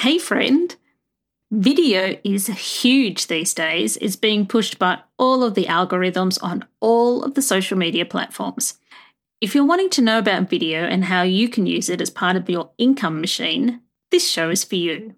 [0.00, 0.74] Hey, friend.
[1.50, 3.98] Video is huge these days.
[3.98, 8.78] It's being pushed by all of the algorithms on all of the social media platforms.
[9.42, 12.36] If you're wanting to know about video and how you can use it as part
[12.36, 15.16] of your income machine, this show is for you.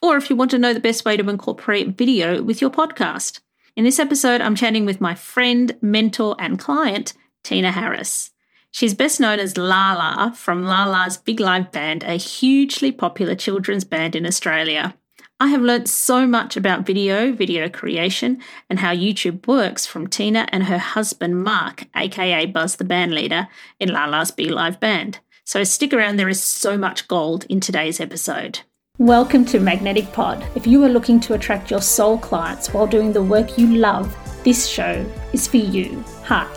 [0.00, 3.40] Or if you want to know the best way to incorporate video with your podcast.
[3.76, 7.12] In this episode, I'm chatting with my friend, mentor, and client,
[7.44, 8.30] Tina Harris.
[8.74, 14.16] She's best known as Lah-Lah from Lah-Lah's Big Live Band, a hugely popular children's band
[14.16, 14.94] in Australia.
[15.38, 18.40] I have learnt so much about video, video creation,
[18.70, 23.46] and how YouTube works from Tina and her husband Mark, aka Buzz the band leader,
[23.78, 25.18] in Lah-Lah's Big Live Band.
[25.44, 28.60] So stick around, there is so much gold in today's episode.
[28.96, 30.46] Welcome to Magnetic Pod.
[30.56, 34.16] If you are looking to attract your soul clients while doing the work you love,
[34.44, 36.02] this show is for you.
[36.24, 36.48] Hi,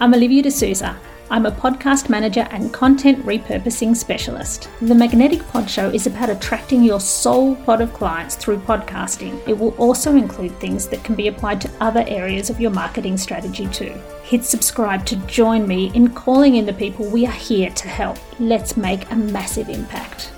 [0.00, 0.96] I'm Olivia D'Souza
[1.28, 4.68] I'm a podcast manager and content repurposing specialist.
[4.80, 9.42] The Magnetic Pod Show is about attracting your soul pod of clients through podcasting.
[9.48, 13.16] It will also include things that can be applied to other areas of your marketing
[13.16, 14.00] strategy too.
[14.22, 18.18] Hit subscribe to join me in calling in the people we are here to help.
[18.38, 20.30] Let's make a massive impact.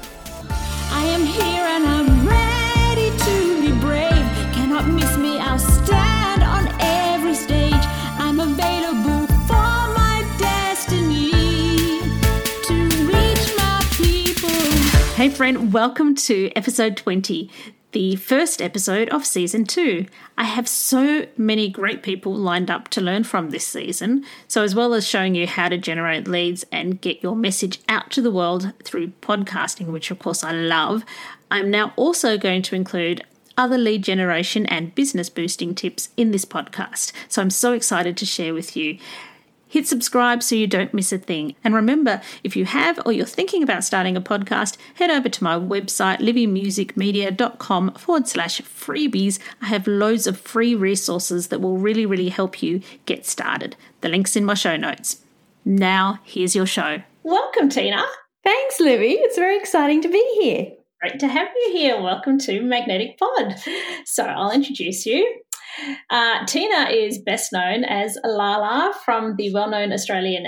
[0.90, 2.17] I am here and I'm
[15.18, 17.50] Hey, friend, welcome to episode 20,
[17.90, 20.06] the first episode of season two.
[20.36, 24.24] I have so many great people lined up to learn from this season.
[24.46, 28.12] So, as well as showing you how to generate leads and get your message out
[28.12, 31.02] to the world through podcasting, which of course I love,
[31.50, 33.24] I'm now also going to include
[33.56, 37.10] other lead generation and business boosting tips in this podcast.
[37.26, 38.98] So I'm so excited to share with you
[39.68, 41.54] Hit subscribe so you don't miss a thing.
[41.62, 45.44] And remember, if you have or you're thinking about starting a podcast, head over to
[45.44, 49.38] my website, livvimusicmedia.com forward slash freebies.
[49.60, 53.76] I have loads of free resources that will really, really help you get started.
[54.00, 55.22] The link's in my show notes.
[55.64, 57.02] Now, here's your show.
[57.22, 58.02] Welcome, Tina.
[58.42, 59.16] Thanks, Livvi.
[59.18, 60.72] It's very exciting to be here.
[61.02, 62.00] Great to have you here.
[62.00, 63.54] Welcome to Magnetic Pod.
[64.06, 65.42] So, I'll introduce you.
[66.10, 70.46] Uh, Tina is best known as Lah-Lah from the well known Australian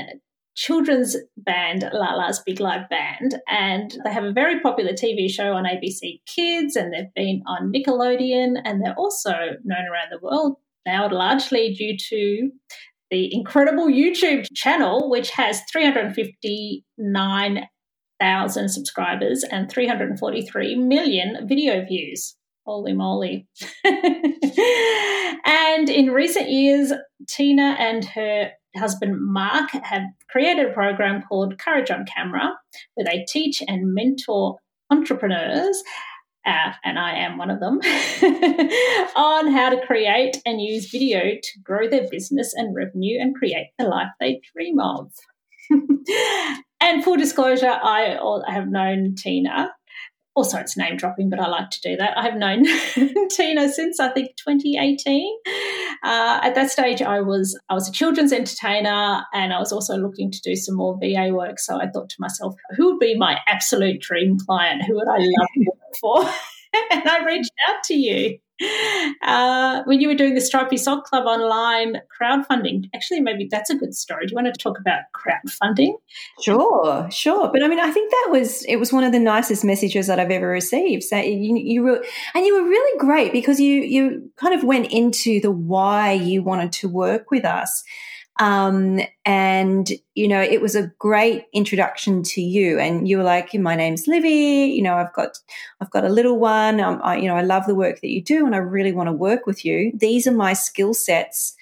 [0.56, 5.64] children's band Lah-Lah's Big Live Band, and they have a very popular TV show on
[5.64, 9.32] ABC Kids, and they've been on Nickelodeon, and they're also
[9.64, 12.50] known around the world now, largely due to
[13.10, 22.36] the incredible YouTube channel, which has 359,000 subscribers and 343 million video views.
[22.66, 23.46] Holy moly.
[23.84, 26.92] and in recent years,
[27.28, 32.52] Tina and her husband Mark have created a program called Courage on Camera,
[32.94, 34.58] where they teach and mentor
[34.90, 35.82] entrepreneurs,
[36.46, 37.80] uh, and I am one of them,
[39.16, 43.68] on how to create and use video to grow their business and revenue and create
[43.78, 45.12] the life they dream of.
[46.80, 49.72] and full disclosure, I have known Tina
[50.40, 52.16] also it's name dropping, but I like to do that.
[52.16, 52.64] I've known
[53.30, 55.36] Tina since I think 2018.
[56.02, 59.98] Uh, at that stage, I was I was a children's entertainer, and I was also
[59.98, 61.60] looking to do some more VA work.
[61.60, 64.82] So I thought to myself, who would be my absolute dream client?
[64.84, 66.22] Who would I love to work for?
[66.90, 68.38] and I reached out to you
[69.22, 72.88] uh, when you were doing the Stripy Sock Club online crowdfunding.
[72.94, 74.26] Actually, maybe that's a good story.
[74.26, 75.94] Do you want to talk about crowdfunding?
[76.42, 77.50] Sure, sure.
[77.52, 80.18] But I mean, I think that was it was one of the nicest messages that
[80.18, 81.04] I've ever received.
[81.04, 82.04] So you, you were,
[82.34, 86.42] and you were really great because you you kind of went into the why you
[86.42, 87.82] wanted to work with us.
[88.40, 92.78] Um, and, you know, it was a great introduction to you.
[92.78, 95.38] And you were like, my name's Livvi, you know, I've got,
[95.82, 96.80] I've got a little one.
[96.80, 99.08] Um, I, you know, I love the work that you do and I really want
[99.08, 99.92] to work with you.
[99.94, 101.54] These are my skill sets.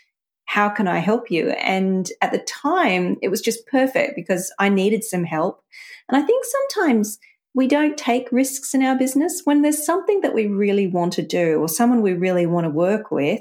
[0.44, 1.50] How can I help you?
[1.50, 5.62] And at the time, it was just perfect because I needed some help.
[6.08, 7.18] And I think sometimes
[7.54, 11.22] we don't take risks in our business when there's something that we really want to
[11.22, 13.40] do or someone we really want to work with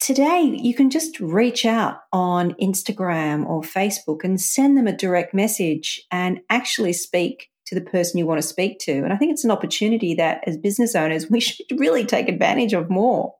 [0.00, 5.34] today you can just reach out on Instagram or Facebook and send them a direct
[5.34, 8.92] message and actually speak to the person you want to speak to.
[8.92, 12.72] And I think it's an opportunity that as business owners, we should really take advantage
[12.72, 13.34] of more.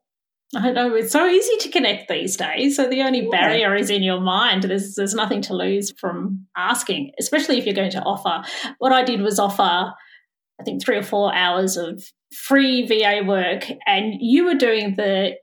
[0.54, 2.74] I know it's so easy to connect these days.
[2.74, 3.30] So the only yeah.
[3.30, 4.64] barrier is in your mind.
[4.64, 8.42] There's there's nothing to lose from asking, especially if you're going to offer.
[8.78, 12.02] What I did was offer, I think, three or four hours of
[12.34, 15.36] free VA work, and you were doing the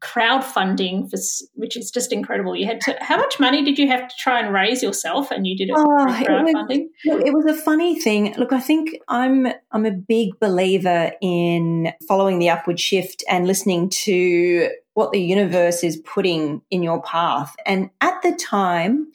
[0.00, 1.18] crowdfunding for
[1.54, 2.54] which is just incredible.
[2.54, 5.46] You had to how much money did you have to try and raise yourself and
[5.46, 8.34] you did it oh, crowdfunding it was, it was a funny thing.
[8.36, 13.88] Look i think i'm i'm a big believer in following the upward shift and listening
[13.90, 17.54] to what the universe is putting in your path.
[17.66, 19.08] And at the time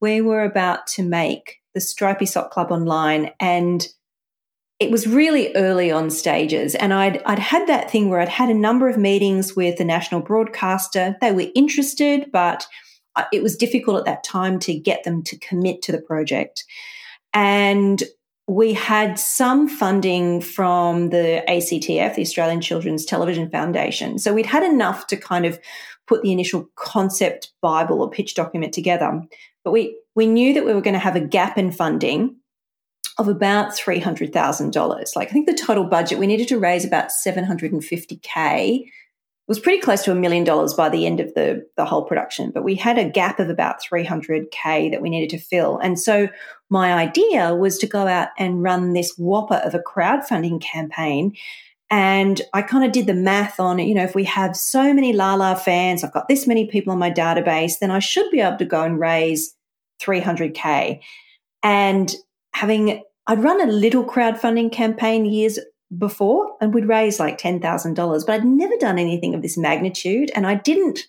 [0.00, 3.86] we were about to make the stripy sock club online and
[4.82, 8.48] it was really early on stages and I'd, I'd had that thing where I'd had
[8.48, 11.16] a number of meetings with the national broadcaster.
[11.20, 12.66] They were interested, but
[13.14, 16.64] uh, it was difficult at that time to get them to commit to the project.
[17.32, 18.02] And
[18.48, 24.18] we had some funding from the ACTF, the Australian Children's Television Foundation.
[24.18, 25.60] So we'd had enough to kind of
[26.08, 29.22] put the initial concept Bible or pitch document together.
[29.62, 32.34] But we, we knew that we were going to have a gap in funding
[33.22, 35.16] of about $300,000.
[35.16, 38.80] Like I think the total budget, we needed to raise about 750K.
[38.84, 42.02] It was pretty close to a million dollars by the end of the, the whole
[42.04, 45.78] production, but we had a gap of about 300K that we needed to fill.
[45.78, 46.28] And so
[46.70, 51.34] my idea was to go out and run this whopper of a crowdfunding campaign.
[51.90, 55.12] And I kind of did the math on, you know, if we have so many
[55.12, 58.56] Lah-Lah fans, I've got this many people on my database, then I should be able
[58.58, 59.54] to go and raise
[60.00, 61.00] 300K.
[61.62, 62.14] And
[62.54, 65.58] having I'd run a little crowdfunding campaign years
[65.96, 70.32] before and we'd raise like $10,000, but I'd never done anything of this magnitude.
[70.34, 71.00] And I didn't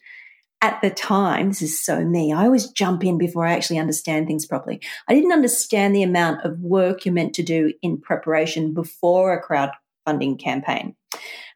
[0.62, 4.28] at the time, this is so me, I always jump in before I actually understand
[4.28, 4.80] things properly.
[5.10, 9.44] I didn't understand the amount of work you're meant to do in preparation before a
[9.44, 10.96] crowdfunding campaign.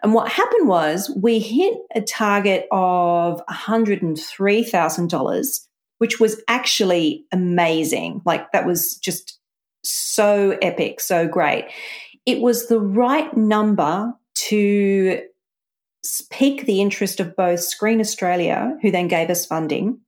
[0.03, 5.59] And what happened was we hit a target of $103,000,
[5.99, 8.21] which was actually amazing.
[8.25, 9.36] Like that was just
[9.89, 11.65] so epic, so great.
[12.25, 15.21] It was the right number to
[16.29, 19.99] pique the interest of both Screen Australia, who then gave us funding,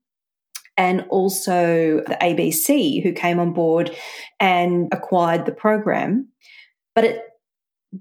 [0.78, 3.96] and also the ABC, who came on board
[4.40, 6.30] and acquired the program.
[6.96, 7.24] But it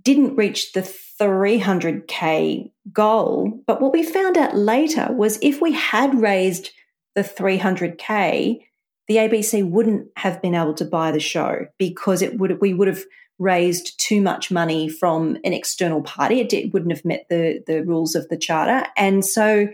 [0.02, 0.82] didn't reach the
[1.20, 3.62] 300K goal.
[3.66, 6.70] But what we found out later was if we had raised
[7.14, 8.60] the 300K,
[9.08, 12.88] the ABC wouldn't have been able to buy the show because it would we would
[12.88, 13.02] have
[13.38, 16.40] raised too much money from an external party.
[16.40, 19.68] It, wouldn't have met the the rules of the charter, and so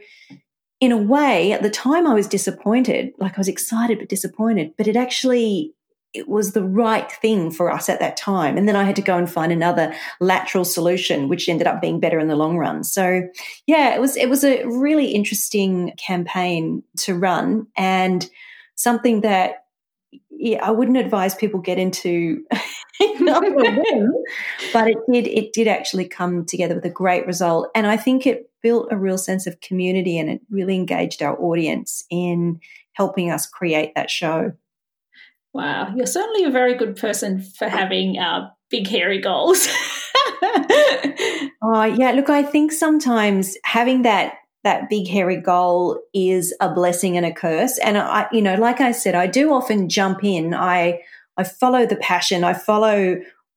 [0.80, 3.12] in a way, at the time, I was disappointed.
[3.18, 4.72] Like I was excited but disappointed.
[4.76, 5.74] But it actually
[6.12, 8.56] it was the right thing for us at that time.
[8.56, 11.98] And then I had to go and find another lateral solution, which ended up being
[11.98, 12.84] better in the long run.
[12.84, 13.22] So
[13.66, 18.28] yeah, it was it was a really interesting campaign to run and
[18.74, 19.64] something that
[20.30, 22.60] yeah, I wouldn't advise people get into, but
[24.88, 28.50] it did it did actually come together with a great result, and I think it
[28.62, 32.60] built a real sense of community, and it really engaged our audience in
[32.92, 34.52] helping us create that show.
[35.52, 39.66] Wow, you're certainly a very good person for having uh, big hairy goals.
[41.62, 47.16] oh yeah, look, I think sometimes having that that big hairy goal is a blessing
[47.16, 47.78] and a curse.
[47.78, 50.54] And I, you know, like I said, I do often jump in.
[50.54, 51.00] I
[51.36, 52.44] I follow the passion.
[52.44, 53.16] I follow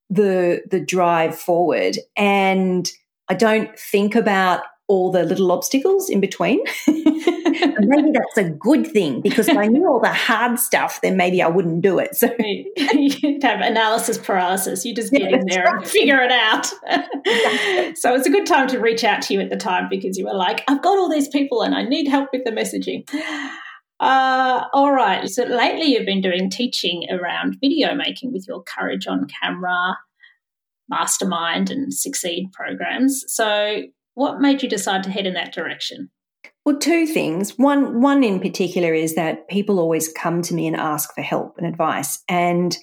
[0.09, 2.89] the the drive forward, and
[3.30, 6.63] I don't think about all the little obstacles in between.
[7.80, 11.42] maybe that's a good thing because if I knew all the hard stuff, then maybe
[11.42, 12.15] I wouldn't do it.
[12.15, 14.86] So you'd have analysis paralysis.
[14.86, 15.75] You just get in there right.
[15.75, 16.65] and figure it out.
[17.98, 20.26] so it's a good time to reach out to you at the time because you
[20.26, 23.07] were like, I've got all these people and I need help with the messaging.
[23.99, 25.28] Uh, all right.
[25.28, 29.97] So lately you've been doing teaching around video making with your Courage on Camera,
[30.90, 33.23] Mastermind, and Succeed programs.
[33.28, 33.83] So
[34.14, 36.09] what made you decide to head in that direction?
[36.68, 37.57] Well, two things.
[37.57, 41.57] One, one in particular is that people always come to me and ask for help
[41.57, 42.21] and advice.
[42.28, 42.78] And,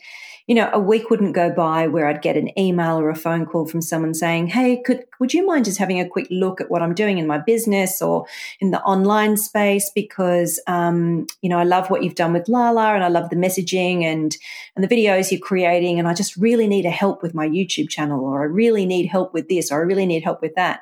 [0.47, 3.45] you know, a week wouldn't go by where I'd get an email or a phone
[3.45, 6.71] call from someone saying, Hey, could, would you mind just having a quick look at
[6.71, 8.25] what I'm doing in my business or
[8.59, 9.91] in the online space?
[9.95, 13.37] Because, um, you know, I love what you've done with Lah-Lah and I love the
[13.37, 14.35] messaging and,
[14.77, 15.99] and the videos you're creating.
[15.99, 19.09] And I just really need a help with my YouTube channel or I really need
[19.09, 20.81] help with this or I really need help with that.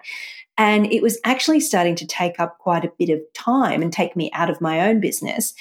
[0.62, 4.14] And it was actually starting to take up quite a bit of time and take
[4.14, 5.54] me out of my own business.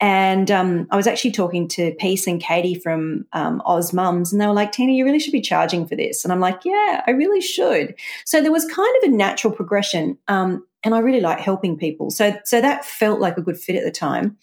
[0.00, 4.40] And um, I was actually talking to Peace and Katie from um, Oz Mums, and
[4.40, 6.24] they were like, Tina, you really should be charging for this.
[6.24, 7.94] And I'm like, yeah, I really should.
[8.24, 10.18] So there was kind of a natural progression.
[10.26, 12.10] Um, and I really like helping people.
[12.10, 14.38] So, so that felt like a good fit at the time.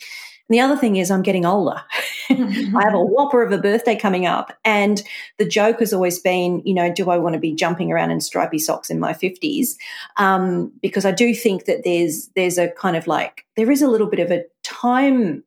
[0.48, 1.82] And the other thing is, I'm getting older.
[2.30, 4.54] I have a whopper of a birthday coming up.
[4.64, 5.02] And
[5.38, 8.22] the joke has always been, you know, do I want to be jumping around in
[8.22, 9.76] stripy socks in my 50s?
[10.18, 13.88] Um, because I do think that there's there's a kind of like there is a
[13.88, 15.44] little bit of a time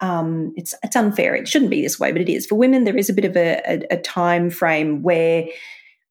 [0.00, 1.34] um, it's it's unfair.
[1.34, 2.84] It shouldn't be this way, but it is for women.
[2.84, 5.46] There is a bit of a, a, a time frame where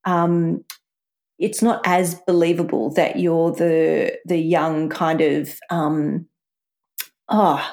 [0.06, 0.64] um,
[1.40, 6.28] it's not as believable that you're the the young kind of um,
[7.30, 7.66] oh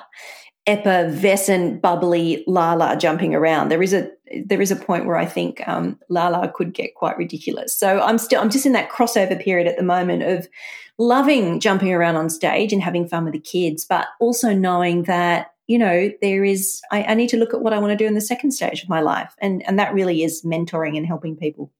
[0.66, 3.68] effervescent, bubbly Lah-Lah jumping around.
[3.68, 4.10] There is a
[4.44, 7.76] there is a point where I think um, Lah-Lah could get quite ridiculous.
[7.76, 10.48] So I'm still I'm just in that crossover period at the moment of
[10.98, 15.52] loving jumping around on stage and having fun with the kids, but also knowing that
[15.68, 18.06] you know there is I, I need to look at what I want to do
[18.06, 21.36] in the second stage of my life, and and that really is mentoring and helping
[21.36, 21.70] people.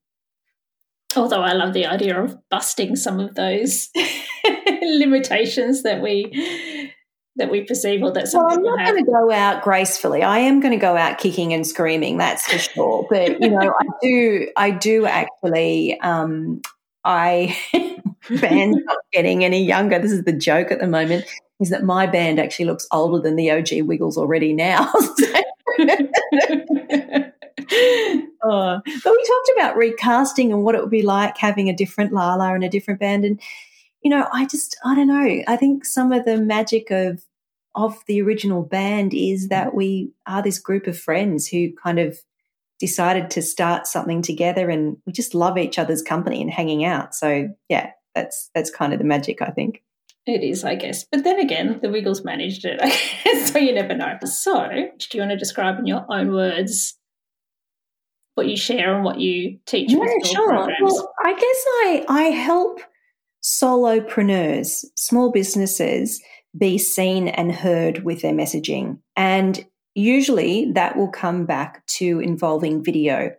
[1.17, 3.89] Although I love the idea of busting some of those
[4.83, 6.31] limitations that we
[7.37, 10.23] that we perceive or that some well, I'm not going to go out gracefully.
[10.23, 13.07] I am going to go out kicking and screaming, that's for sure.
[13.11, 16.01] But you know, I do, I do actually.
[16.01, 16.63] Um,
[17.07, 17.57] I
[18.41, 19.99] band not getting any younger.
[19.99, 21.25] This is the joke at the moment.
[21.61, 24.93] Is that my band actually looks older than the OG Wiggles already now?
[28.43, 28.81] oh.
[28.85, 32.55] But we talked about recasting and what it would be like having a different Lah-Lah
[32.55, 33.25] and a different band.
[33.25, 33.41] And,
[34.03, 35.43] you know, I just, I don't know.
[35.47, 37.25] I think some of the magic of,
[37.75, 42.19] of the original band is that we are this group of friends who kind of
[42.79, 47.15] decided to start something together and we just love each other's company and hanging out.
[47.15, 49.83] So yeah, that's that's kind of the magic, I think.
[50.27, 51.05] It is, I guess.
[51.05, 52.81] But then again, the Wiggles managed it,
[53.47, 54.19] so you never know.
[54.25, 56.99] So, do you want to describe in your own words
[58.35, 59.93] what you share and what you teach?
[59.93, 60.49] Yeah, sure.
[60.49, 60.81] Programs?
[60.81, 62.81] Well, I guess I I help
[63.47, 66.21] solopreneurs, small businesses,
[66.59, 72.83] be seen and heard with their messaging, and usually that will come back to involving
[72.83, 73.31] video.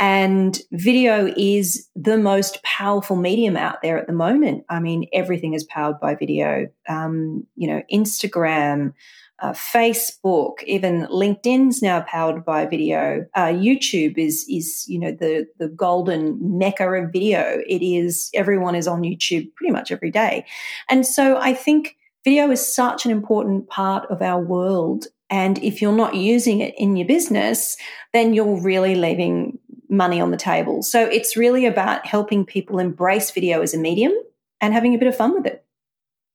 [0.00, 4.64] And video is the most powerful medium out there at the moment.
[4.68, 6.68] I mean, everything is powered by video.
[6.88, 8.92] Um, you know, Instagram,
[9.40, 13.24] uh, Facebook, even LinkedIn's now powered by video.
[13.34, 17.60] Uh, YouTube is is you know the the golden mecca of video.
[17.66, 20.44] It is everyone is on YouTube pretty much every day,
[20.88, 25.06] and so I think video is such an important part of our world.
[25.30, 27.76] And if you're not using it in your business,
[28.14, 29.58] then you're really leaving
[29.90, 30.82] money on the table.
[30.82, 34.12] So it's really about helping people embrace video as a medium
[34.60, 35.64] and having a bit of fun with it.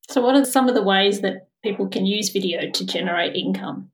[0.08, 3.90] So, what are some of the ways that people can use video to generate income?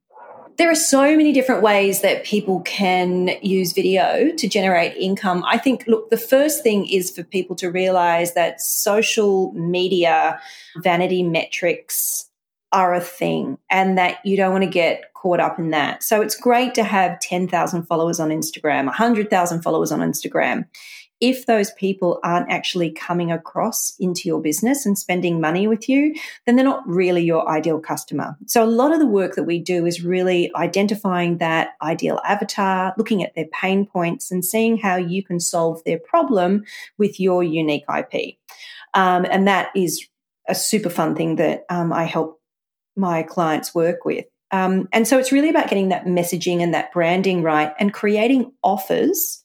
[0.57, 5.43] There are so many different ways that people can use video to generate income.
[5.47, 10.39] I think, look, the first thing is for people to realize that social media
[10.83, 12.29] vanity metrics
[12.73, 16.03] are a thing and that you don't want to get caught up in that.
[16.03, 20.65] So it's great to have 10,000 followers on Instagram, 100,000 followers on Instagram
[21.21, 26.15] if those people aren't actually coming across into your business and spending money with you,
[26.45, 28.35] then they're not really your ideal customer.
[28.47, 32.93] So, a lot of the work that we do is really identifying that ideal avatar,
[32.97, 36.63] looking at their pain points, and seeing how you can solve their problem
[36.97, 38.35] with your unique IP.
[38.93, 40.05] Um, and that is
[40.49, 42.41] a super fun thing that um, I help
[42.95, 44.25] my clients work with.
[44.51, 48.51] Um, and so it's really about getting that messaging and that branding right and creating
[48.63, 49.40] offers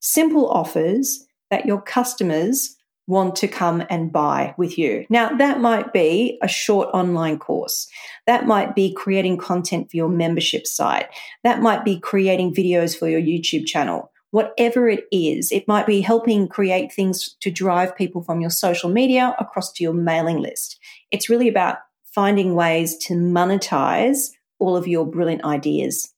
[0.00, 2.76] simple offers that your customers
[3.08, 5.06] want to come and buy with you.
[5.08, 7.88] Now, that might be a short online course.
[8.26, 11.08] That might be creating content for your membership site.
[11.42, 14.12] That might be creating videos for your YouTube channel.
[14.30, 18.90] Whatever it is, it might be helping create things to drive people from your social
[18.90, 20.78] media across to your mailing list.
[21.10, 26.12] It's really about finding ways to monetize all of your brilliant ideas.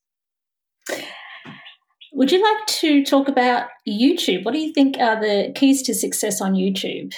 [2.13, 4.45] Would you like to talk about YouTube?
[4.45, 7.15] What do you think are the keys to success on YouTube?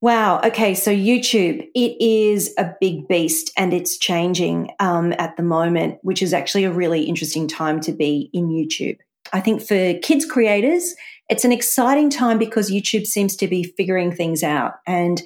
[0.00, 0.40] Wow.
[0.44, 0.74] Okay.
[0.74, 6.22] So YouTube, it is a big beast and it's changing um, at the moment, which
[6.22, 8.98] is actually a really interesting time to be in YouTube.
[9.32, 10.94] I think for kids creators,
[11.28, 14.74] it's an exciting time because YouTube seems to be figuring things out.
[14.86, 15.22] And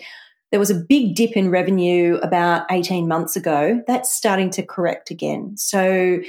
[0.51, 3.83] there was a big dip in revenue about 18 months ago.
[3.87, 5.57] That's starting to correct again.
[5.57, 6.21] So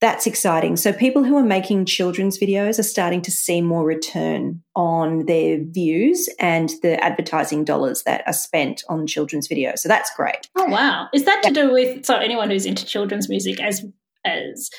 [0.00, 0.76] that's exciting.
[0.76, 5.58] So people who are making children's videos are starting to see more return on their
[5.62, 9.80] views and the advertising dollars that are spent on children's videos.
[9.80, 10.48] So that's great.
[10.56, 11.08] Oh wow.
[11.12, 13.84] Is that to do with so anyone who's into children's music as
[14.24, 14.70] as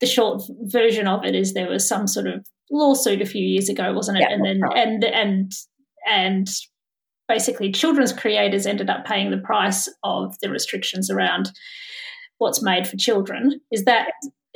[0.00, 3.68] the short version of it is there was some sort of lawsuit a few years
[3.68, 4.22] ago, wasn't it?
[4.22, 4.76] Yeah, and then right.
[4.76, 5.52] and and
[6.08, 6.48] and
[7.26, 11.50] basically children's creators ended up paying the price of the restrictions around
[12.38, 13.60] what's made for children.
[13.72, 14.10] Is that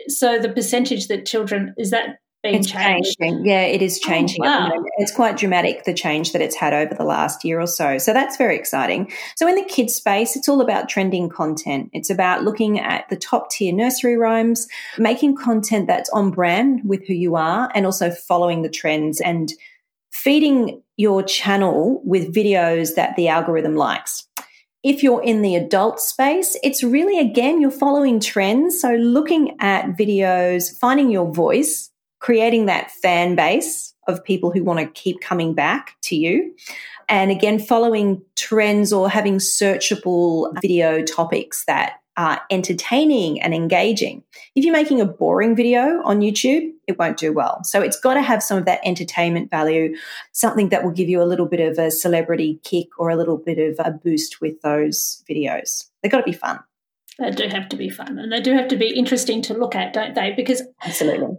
[0.08, 0.38] so?
[0.38, 3.16] The percentage that children is that being it's changed?
[3.20, 3.46] changing.
[3.46, 4.44] Yeah, it is oh, changing.
[4.44, 4.84] Oh, wow.
[4.98, 7.98] It's quite dramatic the change that it's had over the last year or so.
[7.98, 9.12] So that's very exciting.
[9.36, 11.90] So in the kids space, it's all about trending content.
[11.92, 14.66] It's about looking at the top tier nursery rhymes,
[14.98, 19.52] making content that's on brand with who you are, and also following the trends and
[20.10, 24.26] feeding your channel with videos that the algorithm likes.
[24.82, 28.80] If you're in the adult space, it's really, again, you're following trends.
[28.80, 34.80] So looking at videos, finding your voice, creating that fan base of people who want
[34.80, 36.52] to keep coming back to you.
[37.08, 44.22] And again, following trends or having searchable video topics that are entertaining and engaging.
[44.54, 47.64] If you're making a boring video on YouTube, it won't do well.
[47.64, 49.94] So it's got to have some of that entertainment value,
[50.32, 53.38] something that will give you a little bit of a celebrity kick or a little
[53.38, 55.88] bit of a boost with those videos.
[56.02, 56.60] They've got to be fun.
[57.18, 59.74] They do have to be fun and they do have to be interesting to look
[59.74, 60.32] at, don't they?
[60.32, 61.36] Because Absolutely.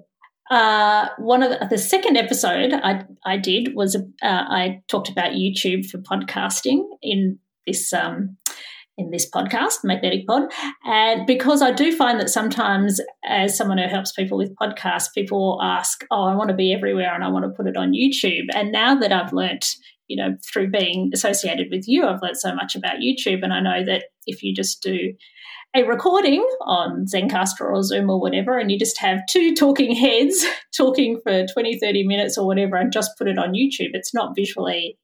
[0.49, 5.33] uh, one of the, the second episode I, I did was uh, I talked about
[5.33, 8.37] YouTube for podcasting in this um,
[8.97, 10.51] in this podcast, Magnetic Pod.
[10.85, 15.59] And because I do find that sometimes, as someone who helps people with podcasts, people
[15.61, 18.45] ask, Oh, I want to be everywhere and I want to put it on YouTube.
[18.53, 19.65] And now that I've learnt,
[20.07, 23.43] you know, through being associated with you, I've learned so much about YouTube.
[23.43, 25.13] And I know that if you just do
[25.75, 30.45] a recording on Zencastr or Zoom or whatever, and you just have two talking heads
[30.77, 34.35] talking for 20, 30 minutes or whatever, and just put it on YouTube, it's not
[34.35, 34.97] visually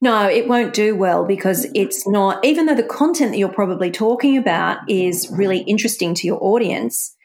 [0.00, 3.90] no, it won't do well because it's not, even though the content that you're probably
[3.90, 7.16] talking about is really interesting to your audience,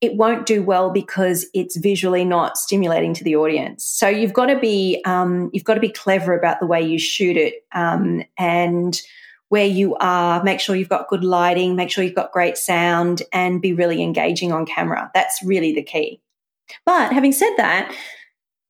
[0.00, 3.84] it won't do well because it's visually not stimulating to the audience.
[3.84, 6.98] So you've got to be, um, you've got to be clever about the way you
[6.98, 9.00] shoot it um, and
[9.48, 10.42] where you are.
[10.44, 14.02] Make sure you've got good lighting, make sure you've got great sound, and be really
[14.02, 15.10] engaging on camera.
[15.14, 16.20] That's really the key.
[16.84, 17.92] But having said that,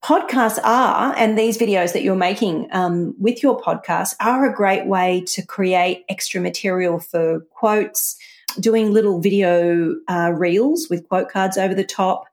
[0.03, 4.85] podcasts are, and these videos that you're making um, with your podcast are a great
[4.85, 8.17] way to create extra material for quotes,
[8.59, 12.25] doing little video uh, reels with quote cards over the top,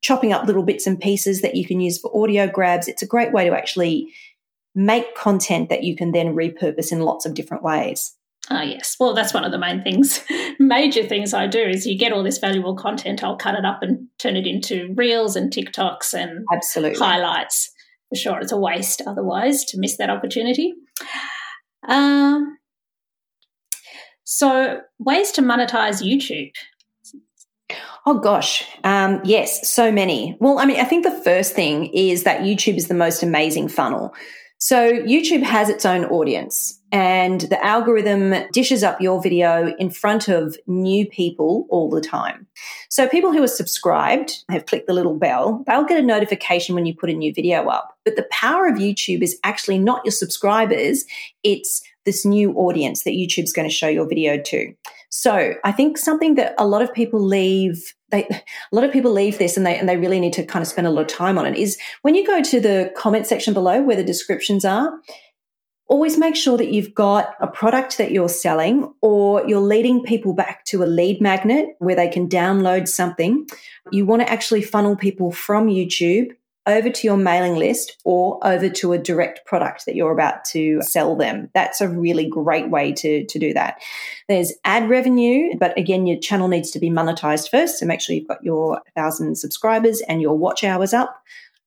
[0.00, 2.88] chopping up little bits and pieces that you can use for audio grabs.
[2.88, 4.12] It's a great way to actually
[4.74, 8.14] make content that you can then repurpose in lots of different ways.
[8.50, 8.96] Ah, yes.
[9.00, 10.22] Well, that's one of the main things,
[10.58, 13.24] major things I do is you get all this valuable content.
[13.24, 16.98] I'll cut it up and turn it into reels and TikToks and Absolutely.
[16.98, 17.70] highlights.
[18.10, 20.74] For sure, it's a waste otherwise to miss that opportunity.
[21.88, 22.58] Um,
[24.24, 26.52] so, ways to monetize YouTube.
[28.06, 30.36] Oh gosh, um, yes, so many.
[30.38, 33.68] Well, I mean, I think the first thing is that YouTube is the most amazing
[33.68, 34.14] funnel.
[34.64, 40.26] So YouTube has its own audience and the algorithm dishes up your video in front
[40.26, 42.46] of new people all the time.
[42.88, 46.86] So people who are subscribed have clicked the little bell, they'll get a notification when
[46.86, 47.98] you put a new video up.
[48.06, 51.04] But the power of YouTube is actually not your subscribers,
[51.42, 54.72] it's this new audience that YouTube's going to show your video to.
[55.16, 59.12] So I think something that a lot of people leave they, a lot of people
[59.12, 61.06] leave this and they and they really need to kind of spend a lot of
[61.06, 64.64] time on it is when you go to the comment section below where the descriptions
[64.64, 64.92] are
[65.86, 70.34] always make sure that you've got a product that you're selling or you're leading people
[70.34, 73.46] back to a lead magnet where they can download something.
[73.92, 76.32] You want to actually funnel people from YouTube
[76.66, 80.80] over to your mailing list or over to a direct product that you're about to
[80.82, 81.50] sell them.
[81.54, 83.80] That's a really great way to, to do that.
[84.28, 87.78] There's ad revenue, but again, your channel needs to be monetized first.
[87.78, 91.22] So make sure you've got your thousand subscribers and your watch hours up.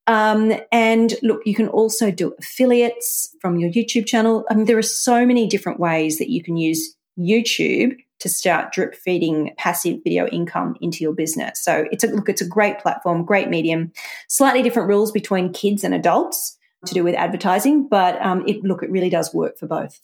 [0.07, 4.45] Um, and look, you can also do affiliates from your YouTube channel.
[4.49, 8.71] I mean, there are so many different ways that you can use YouTube to start
[8.71, 11.63] drip feeding passive video income into your business.
[11.63, 13.91] So it's a look, it's a great platform, great medium,
[14.27, 18.83] slightly different rules between kids and adults to do with advertising, but um, it look,
[18.83, 19.99] it really does work for both.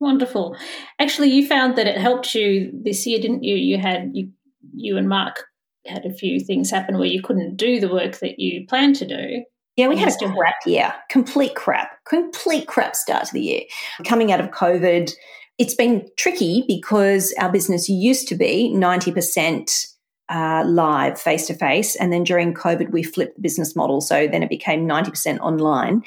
[0.00, 0.56] Wonderful.
[0.98, 3.56] Actually, you found that it helped you this year, didn't you?
[3.56, 4.30] You had you
[4.74, 5.44] you and Mark
[5.86, 9.06] had a few things happen where you couldn't do the work that you planned to
[9.06, 9.44] do.
[9.76, 13.62] Yeah, we had a crap year, complete crap, complete crap start to the year.
[14.04, 15.12] Coming out of COVID,
[15.58, 19.86] it's been tricky because our business used to be 90%
[20.28, 21.96] uh, live face to face.
[21.96, 24.00] And then during COVID, we flipped the business model.
[24.00, 26.04] So then it became 90% online.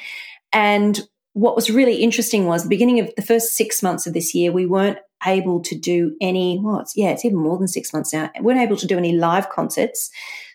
[0.54, 1.00] And
[1.34, 4.52] what was really interesting was the beginning of the first six months of this year,
[4.52, 8.14] we weren't able to do any, well, it's, yeah, it's even more than six months
[8.14, 8.30] now.
[8.38, 10.10] We weren't able to do any live concerts.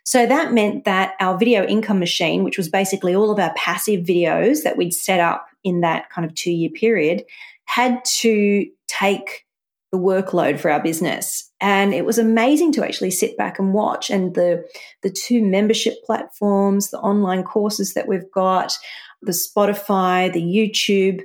[0.05, 4.05] So that meant that our video income machine, which was basically all of our passive
[4.05, 7.25] videos that we'd set up in that kind of two year period,
[7.67, 9.45] had to take
[9.93, 11.51] the workload for our business.
[11.61, 14.11] And it was amazing to actually sit back and watch.
[14.11, 14.65] And the,
[15.03, 18.77] the two membership platforms, the online courses that we've got,
[19.23, 21.23] the Spotify, the YouTube,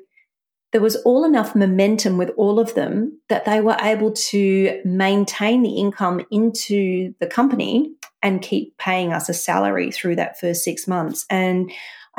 [0.71, 5.63] there was all enough momentum with all of them that they were able to maintain
[5.63, 10.87] the income into the company and keep paying us a salary through that first six
[10.87, 11.25] months.
[11.29, 11.71] And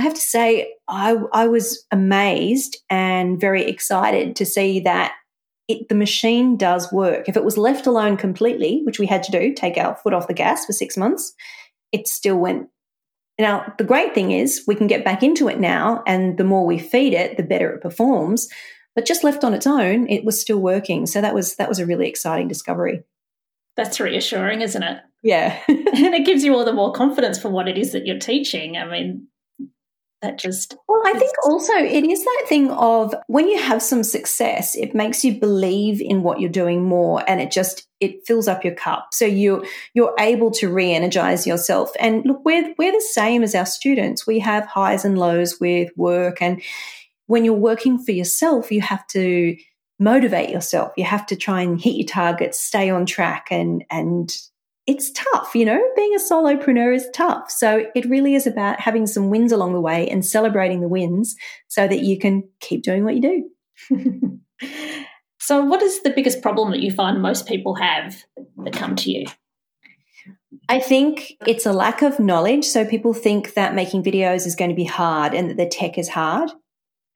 [0.02, 5.12] I have to say, I, I was amazed and very excited to see that
[5.68, 7.28] it, the machine does work.
[7.28, 10.26] If it was left alone completely, which we had to do, take our foot off
[10.26, 11.32] the gas for six months,
[11.92, 12.66] it still went
[13.38, 16.66] now, the great thing is we can get back into it now, and the more
[16.66, 18.48] we feed it, the better it performs.
[18.96, 21.06] But just left on its own, it was still working.
[21.06, 23.04] So that was that was a really exciting discovery.
[23.76, 24.98] That's reassuring, isn't it?
[25.22, 25.60] Yeah.
[25.68, 28.76] and it gives you all the more confidence for what it is that you're teaching.
[28.76, 29.28] I mean,
[30.22, 34.02] that just well i think also it is that thing of when you have some
[34.02, 38.48] success it makes you believe in what you're doing more and it just it fills
[38.48, 39.08] up your cup.
[39.12, 41.92] So you you're able to re-energize yourself.
[42.00, 44.26] And look we're we're the same as our students.
[44.26, 46.42] We have highs and lows with work.
[46.42, 46.60] And
[47.26, 49.56] when you're working for yourself you have to
[49.98, 50.92] motivate yourself.
[50.96, 54.36] You have to try and hit your targets stay on track and and
[54.86, 57.50] it's tough, you know, being a solopreneur is tough.
[57.50, 61.36] So it really is about having some wins along the way and celebrating the wins
[61.68, 63.50] so that you can keep doing what you
[63.88, 64.40] do.
[65.38, 68.24] so, what is the biggest problem that you find most people have
[68.64, 69.26] that come to you?
[70.68, 72.64] I think it's a lack of knowledge.
[72.64, 75.98] So people think that making videos is going to be hard and that the tech
[75.98, 76.50] is hard.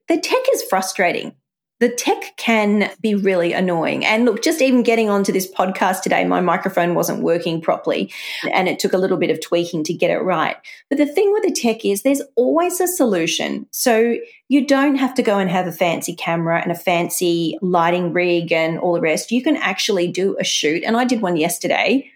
[0.07, 1.35] The tech is frustrating
[1.79, 4.03] the tech can be really annoying.
[4.03, 8.11] And look, just even getting onto this podcast today, my microphone wasn't working properly
[8.51, 10.55] and it took a little bit of tweaking to get it right.
[10.89, 13.67] But the thing with the tech is there's always a solution.
[13.71, 14.15] So
[14.49, 18.51] you don't have to go and have a fancy camera and a fancy lighting rig
[18.51, 19.31] and all the rest.
[19.31, 20.83] You can actually do a shoot.
[20.83, 22.09] And I did one yesterday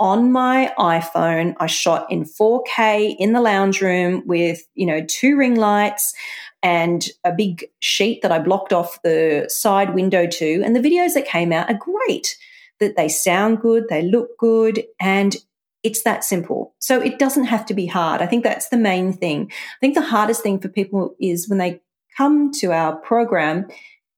[0.00, 1.56] on my iPhone.
[1.58, 6.14] I shot in 4K in the lounge room with, you know, two ring lights
[6.62, 10.62] and a big sheet that I blocked off the side window to.
[10.64, 12.36] And the videos that came out are great,
[12.80, 15.36] that they sound good, they look good, and
[15.82, 16.74] it's that simple.
[16.80, 18.20] So it doesn't have to be hard.
[18.20, 19.50] I think that's the main thing.
[19.50, 21.80] I think the hardest thing for people is when they
[22.16, 23.68] come to our program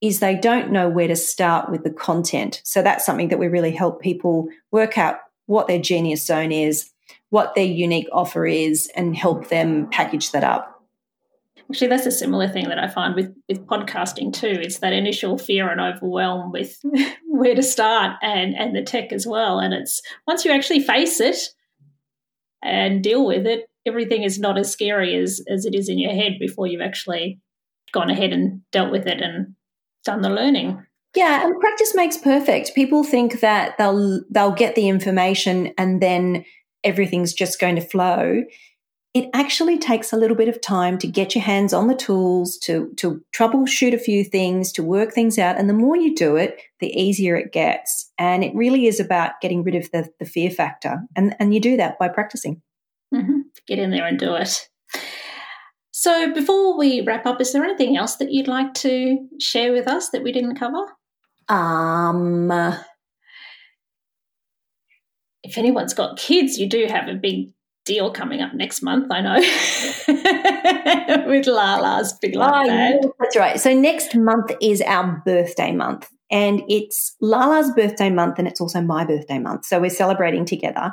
[0.00, 2.62] is they don't know where to start with the content.
[2.64, 6.90] So that's something that we really help people work out what their genius zone is,
[7.28, 10.69] what their unique offer is, and help them package that up.
[11.70, 14.58] Actually, that's a similar thing that I find with, with podcasting too.
[14.60, 16.76] It's that initial fear and overwhelm with
[17.28, 19.60] where to start and, and the tech as well.
[19.60, 21.36] And it's once you actually face it
[22.60, 26.12] and deal with it, everything is not as scary as, as it is in your
[26.12, 27.38] head before you've actually
[27.92, 29.54] gone ahead and dealt with it and
[30.04, 30.84] done the learning.
[31.14, 32.74] Yeah, and practice makes perfect.
[32.74, 36.44] People think that they'll they'll get the information and then
[36.84, 38.42] everything's just going to flow
[39.12, 42.56] it actually takes a little bit of time to get your hands on the tools,
[42.58, 45.58] to, to troubleshoot a few things, to work things out.
[45.58, 48.10] And the more you do it, the easier it gets.
[48.18, 51.00] And it really is about getting rid of the, the fear factor.
[51.16, 52.62] And, and you do that by practicing.
[53.12, 53.40] Mm-hmm.
[53.66, 54.68] Get in there and do it.
[55.90, 59.86] So, before we wrap up, is there anything else that you'd like to share with
[59.86, 60.86] us that we didn't cover?
[61.48, 62.50] Um,
[65.42, 67.50] if anyone's got kids, you do have a big
[67.90, 69.40] deal coming up next month, I know,
[71.28, 73.58] with Lah-Lah's Big Love oh, That's right.
[73.58, 76.08] So next month is our birthday month.
[76.30, 79.66] And it's Lah-Lah's birthday month and it's also my birthday month.
[79.66, 80.92] So we're celebrating together.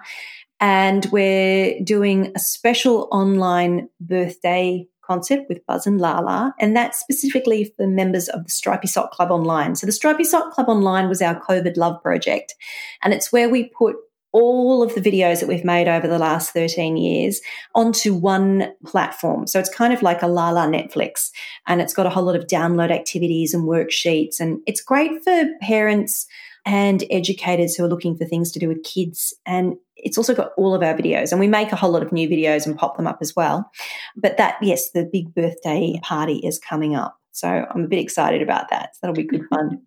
[0.60, 7.74] And we're doing a special online birthday concert with Buzz and Lah-Lah, and that's specifically
[7.78, 9.76] for members of the Stripy Sock Club Online.
[9.76, 12.56] So the Stripy Sock Club Online was our COVID love project,
[13.04, 13.96] and it's where we put
[14.38, 17.42] all of the videos that we've made over the last 13 years
[17.74, 19.48] onto one platform.
[19.48, 21.32] So it's kind of like a Lah-Lah Netflix
[21.66, 24.40] and it's got a whole lot of download activities and worksheets.
[24.40, 26.28] And it's great for parents
[26.68, 29.34] and educators who are looking for things to do with kids.
[29.48, 32.12] And it's also got all of our videos and we make a whole lot of
[32.12, 33.72] new videos and pop them up as well.
[34.16, 37.18] But that, yes, the big birthday party is coming up.
[37.32, 38.96] So I'm a bit excited about that.
[38.96, 39.82] So that'll be good fun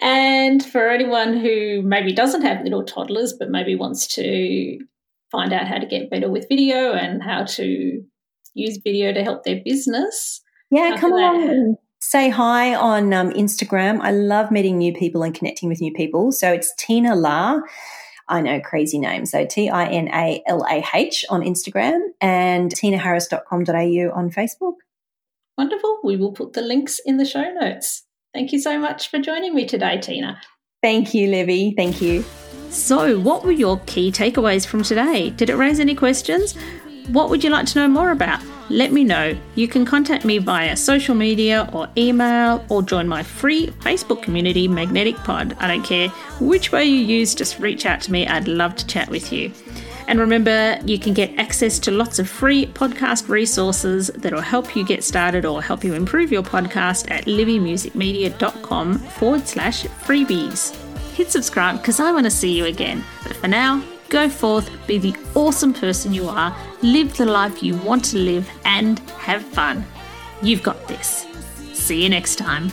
[0.00, 4.78] and for anyone who maybe doesn't have little toddlers but maybe wants to
[5.30, 8.02] find out how to get better with video and how to
[8.54, 10.40] use video to help their business.
[10.70, 14.00] Yeah, come along and say hi on um, Instagram.
[14.00, 16.32] I love meeting new people and connecting with new people.
[16.32, 17.60] So it's Tina Lah.
[18.28, 19.26] I know, crazy name.
[19.26, 24.74] So T I N A L A H on Instagram and tinaharris.com.au on Facebook.
[25.58, 26.00] Wonderful.
[26.04, 28.04] We will put the links in the show notes.
[28.34, 30.40] Thank you so much for joining me today, Tina.
[30.82, 31.76] Thank you, Livvi.
[31.76, 32.24] Thank you.
[32.70, 35.30] So, what were your key takeaways from today?
[35.30, 36.56] Did it raise any questions?
[37.08, 38.40] What would you like to know more about?
[38.70, 39.36] Let me know.
[39.54, 44.66] You can contact me via social media or email or join my free Facebook community,
[44.66, 45.54] Magnetic Pod.
[45.58, 46.08] I don't care
[46.40, 48.26] which way you use, just reach out to me.
[48.26, 49.52] I'd love to chat with you.
[50.08, 54.74] And remember, you can get access to lots of free podcast resources that will help
[54.76, 60.74] you get started or help you improve your podcast at livvimusicmedia.com forward slash freebies.
[61.14, 63.04] Hit subscribe because I want to see you again.
[63.22, 67.76] But for now, go forth, be the awesome person you are, live the life you
[67.78, 69.84] want to live, and have fun.
[70.42, 71.26] You've got this.
[71.72, 72.72] See you next time.